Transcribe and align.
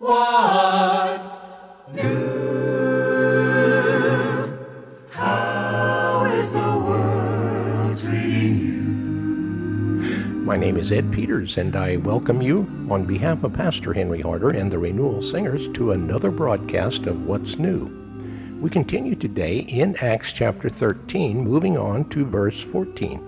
What's 0.00 1.44
new? 1.92 2.00
How 5.10 6.24
is 6.24 6.52
the 6.54 6.58
world 6.58 7.98
treating 7.98 8.58
you? 8.60 8.72
My 10.46 10.56
name 10.56 10.78
is 10.78 10.90
Ed 10.90 11.12
Peters, 11.12 11.58
and 11.58 11.76
I 11.76 11.96
welcome 11.96 12.40
you 12.40 12.60
on 12.90 13.04
behalf 13.04 13.44
of 13.44 13.52
Pastor 13.52 13.92
Henry 13.92 14.22
Harder 14.22 14.48
and 14.48 14.72
the 14.72 14.78
Renewal 14.78 15.22
Singers 15.22 15.70
to 15.74 15.92
another 15.92 16.30
broadcast 16.30 17.04
of 17.04 17.26
What's 17.26 17.58
New. 17.58 17.90
We 18.58 18.70
continue 18.70 19.16
today 19.16 19.58
in 19.58 19.96
Acts 19.96 20.32
chapter 20.32 20.70
13, 20.70 21.44
moving 21.44 21.76
on 21.76 22.08
to 22.08 22.24
verse 22.24 22.58
14. 22.72 23.20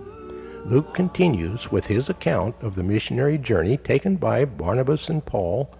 Luke 0.64 0.94
continues 0.94 1.70
with 1.70 1.84
his 1.84 2.08
account 2.08 2.54
of 2.62 2.76
the 2.76 2.82
missionary 2.82 3.36
journey 3.36 3.76
taken 3.76 4.16
by 4.16 4.46
Barnabas 4.46 5.10
and 5.10 5.22
Paul 5.22 5.70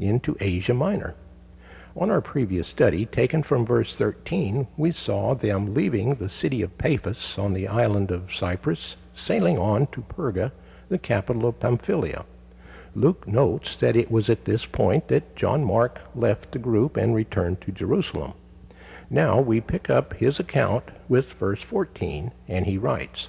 into 0.00 0.36
Asia 0.40 0.74
Minor. 0.74 1.14
On 1.96 2.10
our 2.10 2.20
previous 2.20 2.68
study, 2.68 3.04
taken 3.04 3.42
from 3.42 3.66
verse 3.66 3.94
13, 3.96 4.68
we 4.76 4.92
saw 4.92 5.34
them 5.34 5.74
leaving 5.74 6.14
the 6.14 6.28
city 6.28 6.62
of 6.62 6.78
Paphos 6.78 7.36
on 7.36 7.52
the 7.52 7.66
island 7.66 8.10
of 8.10 8.32
Cyprus, 8.32 8.96
sailing 9.14 9.58
on 9.58 9.88
to 9.88 10.02
Perga, 10.02 10.52
the 10.88 10.98
capital 10.98 11.46
of 11.46 11.58
Pamphylia. 11.58 12.24
Luke 12.94 13.26
notes 13.26 13.76
that 13.76 13.96
it 13.96 14.10
was 14.10 14.30
at 14.30 14.44
this 14.44 14.66
point 14.66 15.08
that 15.08 15.36
John 15.36 15.64
Mark 15.64 16.00
left 16.14 16.52
the 16.52 16.58
group 16.58 16.96
and 16.96 17.14
returned 17.14 17.60
to 17.62 17.72
Jerusalem. 17.72 18.34
Now 19.08 19.40
we 19.40 19.60
pick 19.60 19.90
up 19.90 20.14
his 20.14 20.38
account 20.38 20.84
with 21.08 21.32
verse 21.32 21.62
14, 21.62 22.30
and 22.48 22.66
he 22.66 22.78
writes, 22.78 23.28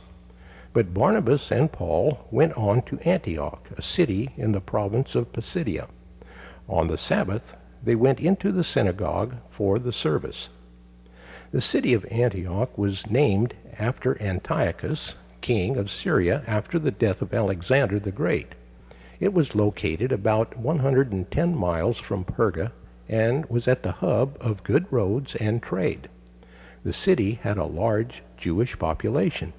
But 0.74 0.94
Barnabas 0.94 1.52
and 1.52 1.72
Paul 1.72 2.28
went 2.30 2.54
on 2.54 2.84
to 2.84 3.00
Antioch, 3.00 3.68
a 3.76 3.82
city 3.82 4.30
in 4.38 4.52
the 4.52 4.62
province 4.62 5.16
of 5.16 5.34
Pisidia. 5.34 5.88
On 6.72 6.88
the 6.88 6.98
Sabbath, 6.98 7.54
they 7.84 7.96
went 7.96 8.22
into 8.22 8.50
the 8.50 8.64
synagogue 8.64 9.36
for 9.50 9.78
the 9.78 9.92
service. 9.92 10.48
The 11.52 11.60
city 11.60 11.94
of 11.94 12.06
Antioch 12.06 12.78
was 12.78 13.12
named 13.12 13.56
after 13.78 14.20
Antiochus, 14.22 15.16
king 15.42 15.76
of 15.76 15.92
Syria, 15.92 16.46
after 16.48 16.80
the 16.80 16.90
death 16.90 17.22
of 17.22 17.34
Alexander 17.34 18.00
the 18.00 18.14
Great. 18.14 18.54
It 19.20 19.34
was 19.34 19.54
located 19.54 20.14
about 20.14 20.56
110 20.56 21.56
miles 21.58 21.98
from 21.98 22.24
Perga 22.24 22.72
and 23.10 23.46
was 23.48 23.68
at 23.68 23.84
the 23.84 23.92
hub 23.92 24.38
of 24.40 24.64
good 24.64 24.86
roads 24.90 25.36
and 25.36 25.62
trade. 25.62 26.08
The 26.86 26.94
city 26.94 27.34
had 27.34 27.58
a 27.58 27.66
large 27.66 28.24
Jewish 28.38 28.80
population. 28.80 29.52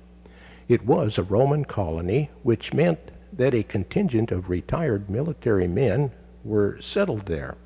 It 0.66 0.86
was 0.86 1.18
a 1.18 1.22
Roman 1.22 1.66
colony, 1.66 2.30
which 2.42 2.72
meant 2.72 3.10
that 3.34 3.52
a 3.52 3.62
contingent 3.62 4.32
of 4.32 4.48
retired 4.48 5.10
military 5.10 5.68
men 5.68 6.10
were 6.44 6.80
settled 6.80 7.26
there. 7.26 7.56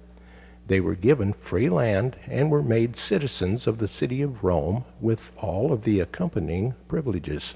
They 0.66 0.80
were 0.80 0.94
given 0.94 1.32
free 1.32 1.68
land 1.68 2.16
and 2.26 2.50
were 2.50 2.62
made 2.62 2.96
citizens 2.96 3.66
of 3.66 3.78
the 3.78 3.88
city 3.88 4.22
of 4.22 4.42
Rome 4.42 4.84
with 5.00 5.30
all 5.36 5.72
of 5.72 5.82
the 5.82 6.00
accompanying 6.00 6.74
privileges. 6.88 7.54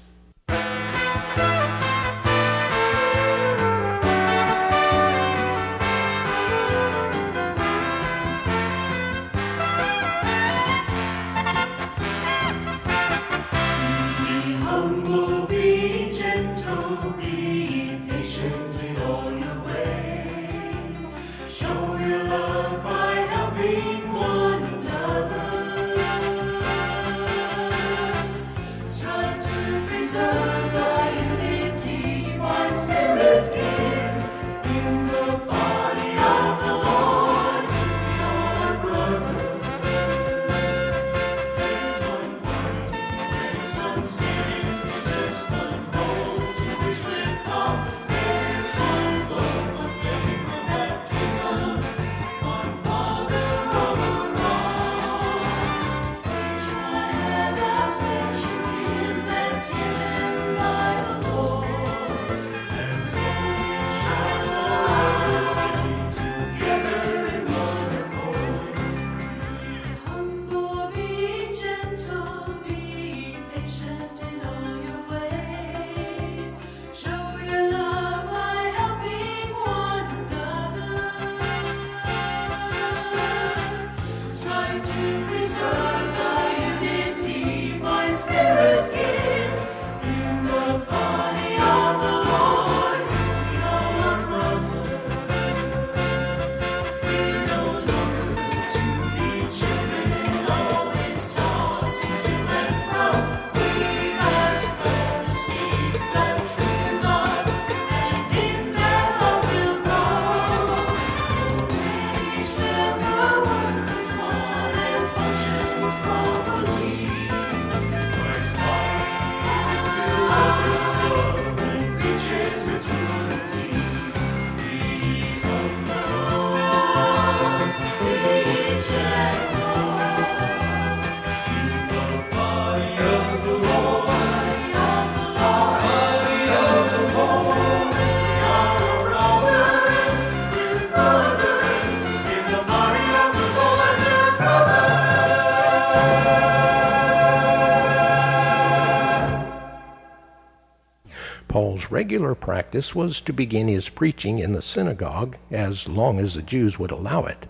Paul's 151.81 151.91
regular 151.91 152.35
practice 152.35 152.93
was 152.93 153.19
to 153.21 153.33
begin 153.33 153.67
his 153.67 153.89
preaching 153.89 154.37
in 154.37 154.53
the 154.53 154.61
synagogue 154.61 155.35
as 155.49 155.87
long 155.87 156.19
as 156.19 156.35
the 156.35 156.43
Jews 156.43 156.77
would 156.77 156.91
allow 156.91 157.25
it. 157.25 157.47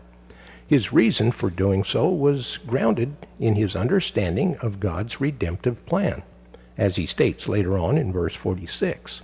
His 0.66 0.94
reason 0.94 1.34
for 1.34 1.50
doing 1.50 1.84
so 1.84 2.08
was 2.08 2.58
grounded 2.66 3.14
in 3.42 3.56
his 3.56 3.76
understanding 3.76 4.56
of 4.62 4.80
God's 4.80 5.20
redemptive 5.20 5.86
plan, 5.86 6.24
as 6.78 6.96
he 6.96 7.06
states 7.06 7.50
later 7.50 7.78
on 7.78 7.98
in 7.98 8.14
verse 8.14 8.34
46. 8.34 9.22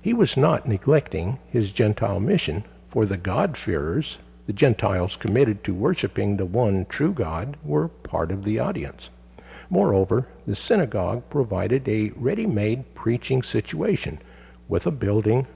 He 0.00 0.14
was 0.14 0.38
not 0.38 0.66
neglecting 0.66 1.38
his 1.50 1.70
Gentile 1.70 2.18
mission, 2.18 2.64
for 2.88 3.04
the 3.04 3.18
God-fearers, 3.18 4.16
the 4.46 4.54
Gentiles 4.54 5.16
committed 5.16 5.62
to 5.64 5.74
worshiping 5.74 6.38
the 6.38 6.46
one 6.46 6.86
true 6.86 7.12
God, 7.12 7.58
were 7.62 7.88
part 7.88 8.32
of 8.32 8.44
the 8.44 8.58
audience. 8.58 9.10
Moreover, 9.68 10.26
the 10.46 10.56
synagogue 10.56 11.24
provided 11.28 11.86
a 11.86 12.12
ready-made 12.16 12.94
preaching 12.94 13.42
situation 13.42 14.18
with 14.70 14.86
a 14.86 14.90
building, 14.90 15.46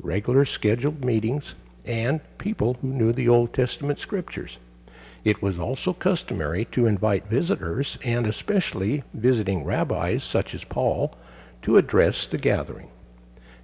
regular 0.00 0.44
scheduled 0.44 1.04
meetings, 1.04 1.54
and 1.84 2.20
people 2.36 2.74
who 2.74 2.88
knew 2.88 3.12
the 3.12 3.28
Old 3.28 3.52
Testament 3.52 3.98
scriptures. 3.98 4.58
It 5.24 5.42
was 5.42 5.58
also 5.58 5.92
customary 5.92 6.66
to 6.66 6.86
invite 6.86 7.26
visitors, 7.26 7.98
and 8.04 8.26
especially 8.26 9.02
visiting 9.14 9.64
rabbis 9.64 10.22
such 10.22 10.54
as 10.54 10.62
Paul, 10.64 11.16
to 11.62 11.78
address 11.78 12.26
the 12.26 12.38
gathering. 12.38 12.88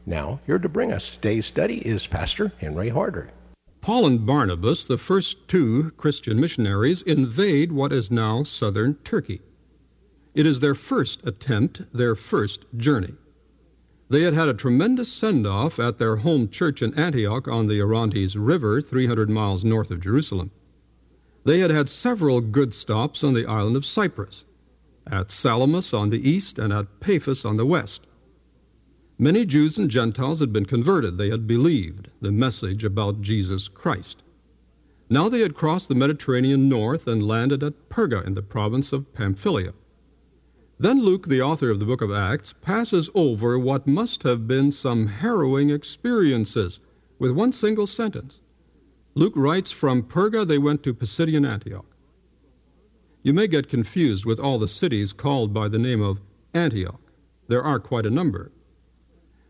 Now, 0.06 0.40
here 0.46 0.58
to 0.58 0.68
bring 0.68 0.92
us 0.92 1.10
today's 1.10 1.46
study 1.46 1.78
is 1.86 2.06
Pastor 2.06 2.52
Henry 2.58 2.88
Harder. 2.88 3.30
Paul 3.80 4.06
and 4.06 4.26
Barnabas, 4.26 4.86
the 4.86 4.98
first 4.98 5.46
two 5.46 5.90
Christian 5.98 6.40
missionaries, 6.40 7.02
invade 7.02 7.72
what 7.72 7.92
is 7.92 8.10
now 8.10 8.42
southern 8.42 8.96
Turkey. 8.96 9.42
It 10.34 10.46
is 10.46 10.60
their 10.60 10.74
first 10.74 11.24
attempt, 11.26 11.82
their 11.92 12.14
first 12.14 12.64
journey. 12.76 13.14
They 14.08 14.22
had 14.22 14.34
had 14.34 14.48
a 14.48 14.54
tremendous 14.54 15.12
send 15.12 15.46
off 15.46 15.78
at 15.78 15.98
their 15.98 16.16
home 16.16 16.48
church 16.48 16.82
in 16.82 16.94
Antioch 16.94 17.48
on 17.48 17.66
the 17.66 17.80
Orontes 17.80 18.36
River, 18.36 18.80
300 18.80 19.30
miles 19.30 19.64
north 19.64 19.90
of 19.90 20.00
Jerusalem. 20.00 20.50
They 21.44 21.60
had 21.60 21.70
had 21.70 21.88
several 21.88 22.40
good 22.40 22.74
stops 22.74 23.24
on 23.24 23.34
the 23.34 23.46
island 23.46 23.76
of 23.76 23.86
Cyprus, 23.86 24.44
at 25.06 25.30
Salamis 25.30 25.92
on 25.92 26.10
the 26.10 26.28
east 26.28 26.58
and 26.58 26.72
at 26.72 27.00
Paphos 27.00 27.44
on 27.44 27.56
the 27.56 27.66
west. 27.66 28.06
Many 29.18 29.46
Jews 29.46 29.78
and 29.78 29.90
Gentiles 29.90 30.40
had 30.40 30.52
been 30.52 30.64
converted. 30.64 31.18
They 31.18 31.30
had 31.30 31.46
believed 31.46 32.10
the 32.20 32.32
message 32.32 32.84
about 32.84 33.22
Jesus 33.22 33.68
Christ. 33.68 34.22
Now 35.08 35.28
they 35.28 35.40
had 35.40 35.54
crossed 35.54 35.88
the 35.88 35.94
Mediterranean 35.94 36.68
north 36.68 37.06
and 37.06 37.22
landed 37.22 37.62
at 37.62 37.88
Perga 37.88 38.26
in 38.26 38.34
the 38.34 38.42
province 38.42 38.92
of 38.92 39.12
Pamphylia. 39.14 39.72
Then 40.84 41.02
Luke, 41.02 41.28
the 41.28 41.40
author 41.40 41.70
of 41.70 41.80
the 41.80 41.86
book 41.86 42.02
of 42.02 42.12
Acts, 42.12 42.52
passes 42.52 43.08
over 43.14 43.58
what 43.58 43.86
must 43.86 44.22
have 44.22 44.46
been 44.46 44.70
some 44.70 45.06
harrowing 45.06 45.70
experiences 45.70 46.78
with 47.18 47.30
one 47.30 47.54
single 47.54 47.86
sentence. 47.86 48.42
Luke 49.14 49.32
writes 49.34 49.70
From 49.70 50.02
Perga 50.02 50.46
they 50.46 50.58
went 50.58 50.82
to 50.82 50.92
Pisidian 50.92 51.48
Antioch. 51.48 51.86
You 53.22 53.32
may 53.32 53.48
get 53.48 53.70
confused 53.70 54.26
with 54.26 54.38
all 54.38 54.58
the 54.58 54.68
cities 54.68 55.14
called 55.14 55.54
by 55.54 55.68
the 55.68 55.78
name 55.78 56.02
of 56.02 56.20
Antioch. 56.52 57.00
There 57.48 57.64
are 57.64 57.80
quite 57.80 58.04
a 58.04 58.10
number. 58.10 58.52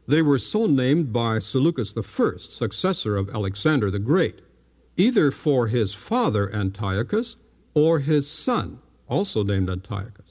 They 0.07 0.23
were 0.23 0.39
so 0.39 0.67
named 0.67 1.13
by 1.13 1.41
Seleucus 1.41 1.97
I, 1.97 2.31
successor 2.37 3.17
of 3.17 3.29
Alexander 3.35 3.91
the 3.91 3.99
Great, 3.99 4.41
either 4.97 5.33
for 5.33 5.67
his 5.67 5.95
father 5.95 6.49
Antiochus 6.55 7.39
or 7.75 7.99
his 7.99 8.31
son, 8.31 8.79
also 9.09 9.43
named 9.43 9.69
Antiochus. 9.69 10.24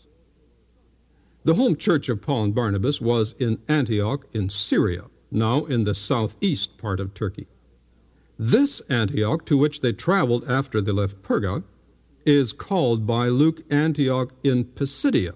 The 1.43 1.55
home 1.55 1.75
church 1.75 2.09
of 2.09 2.21
Paul 2.21 2.45
and 2.45 2.55
Barnabas 2.55 3.01
was 3.01 3.35
in 3.39 3.59
Antioch 3.67 4.25
in 4.33 4.49
Syria, 4.49 5.05
now 5.31 5.65
in 5.65 5.83
the 5.83 5.93
southeast 5.93 6.77
part 6.77 6.99
of 6.99 7.13
Turkey. 7.13 7.47
This 8.39 8.81
Antioch, 8.89 9.45
to 9.45 9.57
which 9.57 9.81
they 9.81 9.93
traveled 9.93 10.49
after 10.49 10.81
they 10.81 10.91
left 10.91 11.21
Perga, 11.21 11.63
is 12.25 12.53
called 12.53 13.05
by 13.05 13.27
Luke 13.27 13.61
Antioch 13.69 14.31
in 14.43 14.63
Pisidia, 14.63 15.33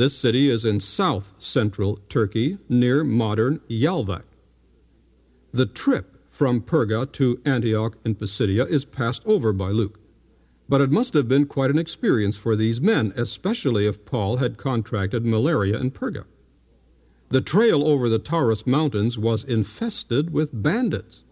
this 0.00 0.16
city 0.16 0.48
is 0.48 0.64
in 0.64 0.80
south 0.80 1.34
central 1.36 1.96
Turkey, 2.08 2.56
near 2.70 3.04
modern 3.04 3.58
Yalvac. 3.68 4.22
The 5.52 5.66
trip 5.66 6.24
from 6.30 6.62
Perga 6.62 7.12
to 7.12 7.38
Antioch 7.44 7.98
in 8.02 8.14
Pisidia 8.14 8.64
is 8.64 8.86
passed 8.86 9.22
over 9.26 9.52
by 9.52 9.68
Luke. 9.68 9.99
But 10.70 10.80
it 10.80 10.92
must 10.92 11.14
have 11.14 11.26
been 11.26 11.46
quite 11.46 11.70
an 11.70 11.80
experience 11.80 12.36
for 12.36 12.54
these 12.54 12.80
men, 12.80 13.12
especially 13.16 13.86
if 13.86 14.04
Paul 14.04 14.36
had 14.36 14.56
contracted 14.56 15.26
malaria 15.26 15.76
in 15.76 15.90
Perga. 15.90 16.26
The 17.30 17.40
trail 17.40 17.86
over 17.86 18.08
the 18.08 18.20
Taurus 18.20 18.68
Mountains 18.68 19.18
was 19.18 19.42
infested 19.42 20.32
with 20.32 20.62
bandits. 20.62 21.24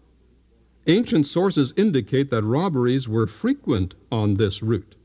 Ancient 0.87 1.25
sources 1.25 1.73
indicate 1.77 2.29
that 2.31 2.43
robberies 2.43 3.07
were 3.07 3.27
frequent 3.27 3.95
on 4.11 4.33
this 4.33 4.61
route. 4.61 4.97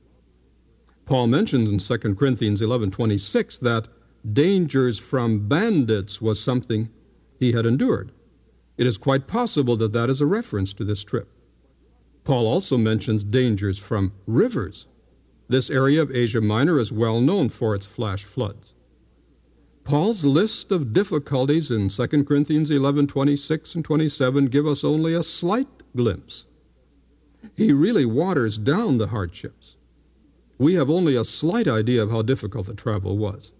Paul 1.06 1.28
mentions 1.28 1.70
in 1.70 1.78
2 1.78 2.16
Corinthians 2.16 2.60
11:26 2.60 3.60
that 3.60 3.86
dangers 4.32 4.98
from 4.98 5.46
bandits 5.46 6.20
was 6.20 6.40
something 6.40 6.90
he 7.38 7.52
had 7.52 7.66
endured. 7.66 8.10
It 8.76 8.88
is 8.88 8.98
quite 8.98 9.28
possible 9.28 9.76
that 9.76 9.92
that 9.92 10.10
is 10.10 10.20
a 10.20 10.26
reference 10.26 10.72
to 10.72 10.84
this 10.84 11.04
trip. 11.04 11.28
Paul 12.24 12.46
also 12.46 12.76
mentions 12.76 13.22
dangers 13.22 13.78
from 13.78 14.12
rivers. 14.26 14.86
This 15.48 15.70
area 15.70 16.00
of 16.02 16.10
Asia 16.10 16.40
Minor 16.40 16.80
is 16.80 16.90
well 16.90 17.20
known 17.20 17.50
for 17.50 17.74
its 17.74 17.86
flash 17.86 18.24
floods. 18.24 18.74
Paul's 19.84 20.24
list 20.24 20.72
of 20.72 20.94
difficulties 20.94 21.70
in 21.70 21.90
2 21.90 22.24
Corinthians 22.24 22.70
11:26 22.70 23.74
and 23.74 23.84
27 23.84 24.46
give 24.46 24.66
us 24.66 24.82
only 24.82 25.12
a 25.12 25.22
slight 25.22 25.68
glimpse. 25.94 26.46
He 27.54 27.72
really 27.72 28.06
waters 28.06 28.56
down 28.56 28.96
the 28.96 29.08
hardships 29.08 29.76
we 30.58 30.74
have 30.74 30.90
only 30.90 31.16
a 31.16 31.24
slight 31.24 31.66
idea 31.66 32.02
of 32.02 32.10
how 32.10 32.22
difficult 32.22 32.66
the 32.66 32.74
travel 32.74 33.18
was. 33.18 33.52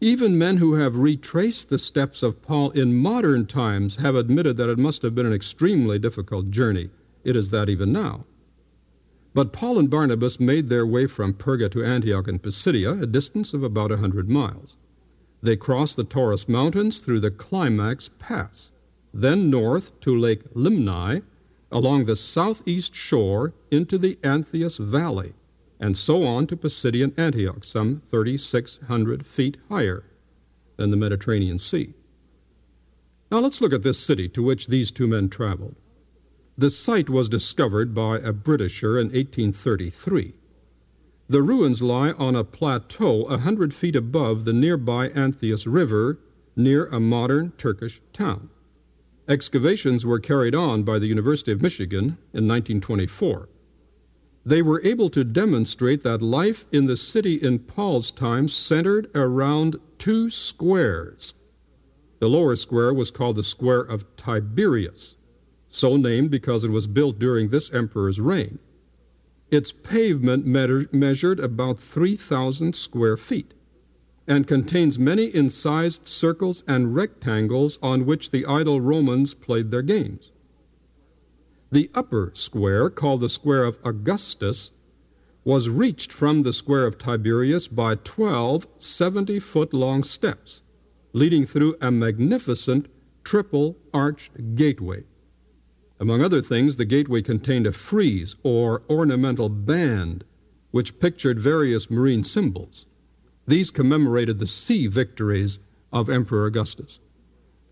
Even 0.00 0.38
men 0.38 0.58
who 0.58 0.74
have 0.74 0.98
retraced 0.98 1.70
the 1.70 1.78
steps 1.78 2.22
of 2.22 2.42
Paul 2.42 2.70
in 2.70 2.96
modern 2.96 3.46
times 3.46 3.96
have 3.96 4.14
admitted 4.14 4.56
that 4.56 4.70
it 4.70 4.78
must 4.78 5.02
have 5.02 5.14
been 5.14 5.26
an 5.26 5.32
extremely 5.32 5.98
difficult 5.98 6.50
journey. 6.50 6.90
It 7.28 7.36
is 7.36 7.50
that 7.50 7.68
even 7.68 7.92
now. 7.92 8.24
But 9.34 9.52
Paul 9.52 9.78
and 9.78 9.90
Barnabas 9.90 10.40
made 10.40 10.70
their 10.70 10.86
way 10.86 11.06
from 11.06 11.34
Perga 11.34 11.70
to 11.72 11.84
Antioch 11.84 12.26
in 12.26 12.38
Pisidia, 12.38 13.02
a 13.02 13.06
distance 13.06 13.52
of 13.52 13.62
about 13.62 13.92
a 13.92 13.98
hundred 13.98 14.30
miles. 14.30 14.78
They 15.42 15.54
crossed 15.54 15.98
the 15.98 16.04
Taurus 16.04 16.48
Mountains 16.48 17.00
through 17.00 17.20
the 17.20 17.30
Climax 17.30 18.08
Pass, 18.18 18.70
then 19.12 19.50
north 19.50 20.00
to 20.00 20.18
Lake 20.18 20.42
Limni, 20.54 21.22
along 21.70 22.06
the 22.06 22.16
southeast 22.16 22.94
shore 22.94 23.52
into 23.70 23.98
the 23.98 24.16
Antheus 24.22 24.78
Valley, 24.78 25.34
and 25.78 25.98
so 25.98 26.24
on 26.24 26.46
to 26.46 26.56
Pisidian 26.56 27.12
Antioch, 27.18 27.62
some 27.62 28.00
3,600 28.08 29.26
feet 29.26 29.58
higher 29.68 30.02
than 30.78 30.90
the 30.90 30.96
Mediterranean 30.96 31.58
Sea. 31.58 31.92
Now 33.30 33.40
let's 33.40 33.60
look 33.60 33.74
at 33.74 33.82
this 33.82 34.00
city 34.00 34.30
to 34.30 34.42
which 34.42 34.68
these 34.68 34.90
two 34.90 35.06
men 35.06 35.28
traveled. 35.28 35.76
The 36.58 36.68
site 36.68 37.08
was 37.08 37.30
discovered 37.30 37.94
by 37.94 38.18
a 38.18 38.32
Britisher 38.34 38.98
in 38.98 39.06
1833. 39.06 40.34
The 41.28 41.42
ruins 41.42 41.80
lie 41.80 42.12
on 42.12 42.36
a 42.36 42.44
plateau 42.44 43.22
a 43.22 43.38
hundred 43.38 43.72
feet 43.72 43.96
above 43.96 44.44
the 44.44 44.52
nearby 44.52 45.08
Antheus 45.08 45.66
River 45.66 46.18
near 46.56 46.86
a 46.86 47.00
modern 47.00 47.52
Turkish 47.52 48.02
town. 48.12 48.50
Excavations 49.26 50.04
were 50.04 50.18
carried 50.18 50.54
on 50.54 50.82
by 50.82 50.98
the 50.98 51.06
University 51.06 51.52
of 51.52 51.62
Michigan 51.62 52.18
in 52.34 52.46
1924 52.46 53.48
they 54.48 54.62
were 54.62 54.80
able 54.82 55.10
to 55.10 55.24
demonstrate 55.24 56.02
that 56.02 56.22
life 56.22 56.64
in 56.72 56.86
the 56.86 56.96
city 56.96 57.34
in 57.34 57.58
Paul's 57.58 58.10
time 58.10 58.48
centered 58.48 59.10
around 59.14 59.76
two 59.98 60.30
squares. 60.30 61.34
The 62.20 62.28
lower 62.28 62.56
square 62.56 62.94
was 62.94 63.10
called 63.10 63.36
the 63.36 63.42
Square 63.42 63.82
of 63.82 64.16
Tiberius, 64.16 65.16
so 65.78 65.96
named 65.96 66.30
because 66.30 66.64
it 66.64 66.70
was 66.70 66.86
built 66.86 67.18
during 67.18 67.48
this 67.48 67.72
emperor's 67.72 68.20
reign. 68.20 68.58
Its 69.50 69.72
pavement 69.72 70.44
measured 70.44 71.40
about 71.40 71.78
3,000 71.78 72.74
square 72.74 73.16
feet 73.16 73.54
and 74.26 74.46
contains 74.46 74.98
many 74.98 75.34
incised 75.34 76.06
circles 76.06 76.62
and 76.68 76.94
rectangles 76.94 77.78
on 77.82 78.04
which 78.04 78.30
the 78.30 78.44
idle 78.44 78.80
Romans 78.80 79.32
played 79.32 79.70
their 79.70 79.82
games. 79.82 80.32
The 81.70 81.90
upper 81.94 82.32
square, 82.34 82.90
called 82.90 83.20
the 83.20 83.28
Square 83.28 83.64
of 83.64 83.78
Augustus, 83.84 84.72
was 85.44 85.70
reached 85.70 86.12
from 86.12 86.42
the 86.42 86.52
Square 86.52 86.86
of 86.86 86.98
Tiberius 86.98 87.68
by 87.68 87.94
12 87.94 88.66
70 88.78 89.38
foot 89.38 89.72
long 89.72 90.02
steps, 90.02 90.62
leading 91.12 91.46
through 91.46 91.76
a 91.80 91.90
magnificent 91.90 92.88
triple 93.24 93.76
arched 93.94 94.54
gateway. 94.54 95.04
Among 96.00 96.22
other 96.22 96.40
things, 96.40 96.76
the 96.76 96.84
gateway 96.84 97.22
contained 97.22 97.66
a 97.66 97.72
frieze 97.72 98.36
or 98.42 98.82
ornamental 98.88 99.48
band 99.48 100.24
which 100.70 101.00
pictured 101.00 101.40
various 101.40 101.90
marine 101.90 102.22
symbols. 102.24 102.86
These 103.46 103.70
commemorated 103.70 104.38
the 104.38 104.46
sea 104.46 104.86
victories 104.86 105.58
of 105.92 106.10
Emperor 106.10 106.46
Augustus. 106.46 107.00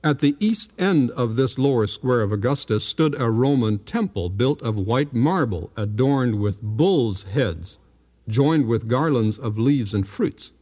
At 0.03 0.21
the 0.21 0.37
east 0.41 0.73
end 0.79 1.11
of 1.13 1.37
this 1.37 1.59
lower 1.59 1.87
square 1.87 2.23
of 2.23 2.33
Augustus 2.33 2.85
stood 2.85 3.21
a 3.21 3.31
Roman 3.31 3.79
temple 3.79 4.31
built 4.31 4.63
of 4.63 4.77
white 4.77 5.13
marble 5.13 5.71
adorned 5.77 6.41
with 6.41 6.63
bulls' 6.63 7.25
heads, 7.25 7.79
joined 8.29 8.67
with 8.67 8.89
garlands 8.89 9.39
of 9.39 9.59
leaves 9.59 9.93
and 9.93 10.07
fruits. 10.07 10.53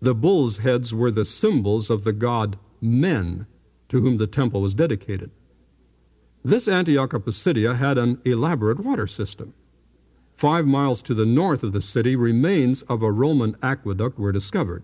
The 0.00 0.14
bulls' 0.14 0.58
heads 0.58 0.94
were 0.94 1.10
the 1.10 1.24
symbols 1.24 1.90
of 1.90 2.04
the 2.04 2.12
god 2.12 2.58
Men, 2.80 3.46
to 3.88 4.00
whom 4.00 4.18
the 4.18 4.28
temple 4.28 4.60
was 4.60 4.74
dedicated. 4.74 5.30
This 6.48 6.66
Antioch 6.66 7.12
of 7.12 7.26
Pisidia 7.26 7.74
had 7.74 7.98
an 7.98 8.22
elaborate 8.24 8.80
water 8.80 9.06
system. 9.06 9.52
Five 10.34 10.66
miles 10.66 11.02
to 11.02 11.12
the 11.12 11.26
north 11.26 11.62
of 11.62 11.72
the 11.72 11.82
city, 11.82 12.16
remains 12.16 12.80
of 12.84 13.02
a 13.02 13.12
Roman 13.12 13.54
aqueduct 13.62 14.18
were 14.18 14.32
discovered. 14.32 14.82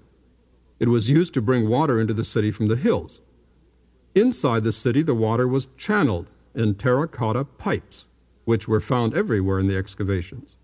It 0.78 0.88
was 0.88 1.09
used 1.09 1.33
to 1.33 1.40
bring 1.40 1.71
water 1.71 1.99
into 1.99 2.12
the 2.12 2.23
city 2.23 2.50
from 2.50 2.66
the 2.66 2.76
hills. 2.76 3.23
Inside 4.14 4.62
the 4.62 4.73
city, 4.73 5.00
the 5.00 5.14
water 5.14 5.49
was 5.49 5.68
channeled 5.78 6.28
in 6.54 6.75
terracotta 6.75 7.47
pipes, 7.47 8.09
which 8.44 8.68
were 8.68 8.78
found 8.78 9.14
everywhere 9.14 9.59
in 9.59 9.66
the 9.66 9.78
excavations. 9.78 10.59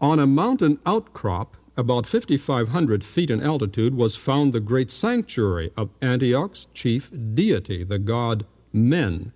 On 0.00 0.18
a 0.18 0.26
mountain 0.26 0.80
outcrop, 0.84 1.56
about 1.76 2.06
5,500 2.06 3.04
feet 3.04 3.30
in 3.30 3.40
altitude, 3.40 3.94
was 3.94 4.16
found 4.16 4.52
the 4.52 4.58
great 4.58 4.90
sanctuary 4.90 5.70
of 5.76 5.90
Antioch's 6.02 6.66
chief 6.74 7.12
deity, 7.36 7.84
the 7.84 8.00
god 8.00 8.46
Men. 8.72 9.32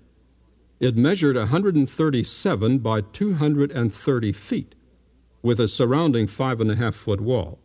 It 0.85 0.99
measured 0.99 1.37
137 1.37 2.79
by 2.81 3.01
230 3.01 4.33
feet, 4.33 4.75
with 5.41 5.59
a 5.59 5.67
surrounding 5.67 6.27
five 6.27 6.61
and 6.61 6.71
a 6.71 6.77
half 6.77 6.95
foot 6.95 7.23
wall. 7.23 7.59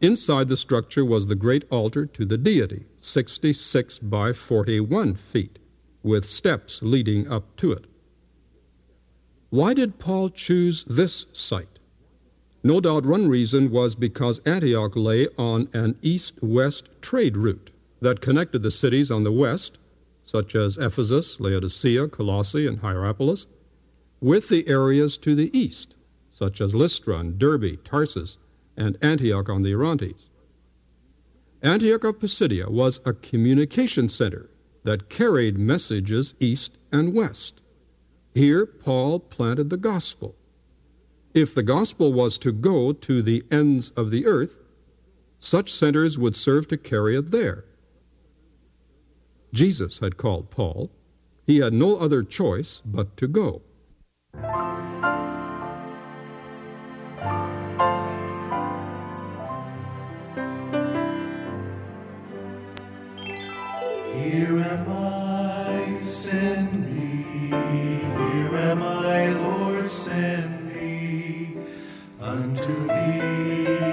Inside 0.00 0.48
the 0.48 0.56
structure 0.56 1.04
was 1.04 1.26
the 1.26 1.34
great 1.34 1.66
altar 1.70 2.06
to 2.06 2.24
the 2.24 2.38
deity, 2.38 2.86
66 2.98 3.98
by 3.98 4.32
41 4.32 5.16
feet, 5.16 5.58
with 6.02 6.24
steps 6.24 6.80
leading 6.82 7.30
up 7.30 7.54
to 7.56 7.72
it. 7.72 7.84
Why 9.50 9.74
did 9.74 9.98
Paul 9.98 10.30
choose 10.30 10.84
this 10.84 11.26
site? 11.34 11.78
No 12.64 12.80
doubt 12.80 13.04
one 13.04 13.28
reason 13.28 13.70
was 13.70 13.94
because 13.94 14.38
Antioch 14.46 14.96
lay 14.96 15.28
on 15.36 15.68
an 15.74 15.98
east 16.00 16.38
west 16.40 16.88
trade 17.02 17.36
route 17.36 17.70
that 18.00 18.22
connected 18.22 18.62
the 18.62 18.70
cities 18.70 19.10
on 19.10 19.24
the 19.24 19.30
west, 19.30 19.76
such 20.30 20.54
as 20.54 20.78
Ephesus, 20.78 21.40
Laodicea, 21.40 22.06
Colossae, 22.06 22.64
and 22.64 22.78
Hierapolis, 22.78 23.46
with 24.20 24.48
the 24.48 24.68
areas 24.68 25.18
to 25.18 25.34
the 25.34 25.50
east, 25.58 25.96
such 26.30 26.60
as 26.60 26.72
Lystra 26.72 27.18
and 27.18 27.36
Derbe, 27.36 27.82
Tarsus, 27.82 28.36
and 28.76 28.96
Antioch 29.02 29.48
on 29.48 29.62
the 29.62 29.74
Orontes. 29.74 30.28
Antioch 31.62 32.04
of 32.04 32.20
Pisidia 32.20 32.70
was 32.70 33.00
a 33.04 33.12
communication 33.12 34.08
center 34.08 34.48
that 34.84 35.10
carried 35.10 35.58
messages 35.58 36.34
east 36.38 36.78
and 36.92 37.12
west. 37.12 37.60
Here, 38.32 38.64
Paul 38.66 39.18
planted 39.18 39.68
the 39.68 39.76
gospel. 39.76 40.36
If 41.34 41.56
the 41.56 41.64
gospel 41.64 42.12
was 42.12 42.38
to 42.38 42.52
go 42.52 42.92
to 42.92 43.20
the 43.20 43.42
ends 43.50 43.90
of 43.90 44.12
the 44.12 44.26
earth, 44.26 44.60
such 45.40 45.72
centers 45.72 46.20
would 46.20 46.36
serve 46.36 46.68
to 46.68 46.76
carry 46.76 47.16
it 47.16 47.32
there. 47.32 47.64
Jesus 49.52 49.98
had 49.98 50.16
called 50.16 50.50
Paul. 50.50 50.90
He 51.46 51.58
had 51.58 51.72
no 51.72 51.96
other 51.96 52.22
choice 52.22 52.80
but 52.84 53.16
to 53.16 53.26
go. 53.26 53.62
Here 64.14 64.58
am 64.58 64.86
I, 64.88 65.98
send 66.00 66.72
me. 66.86 67.48
Here 67.48 68.56
am 68.56 68.82
I, 68.82 69.30
Lord, 69.30 69.88
send 69.88 70.72
me. 70.72 71.58
Unto 72.20 72.86
thee 72.86 73.89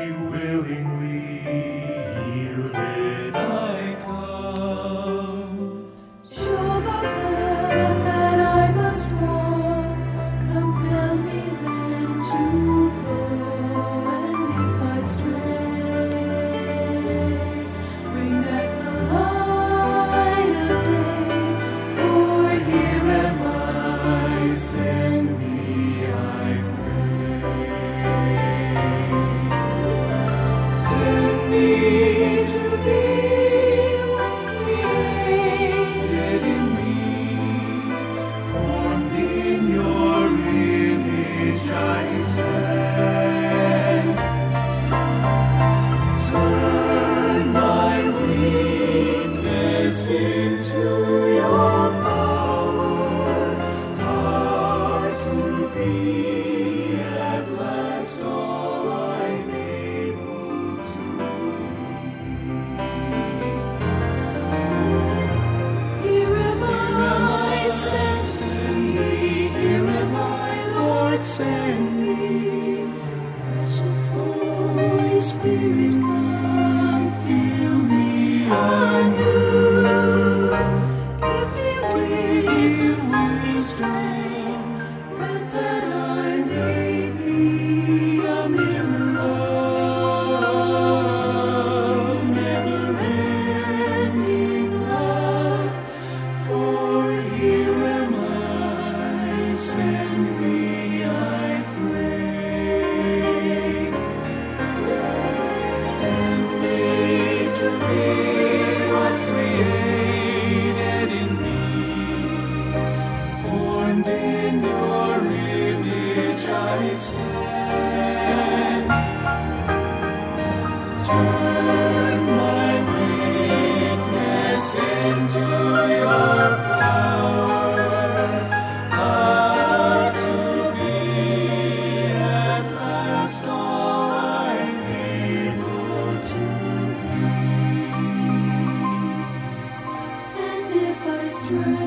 if 141.49 141.86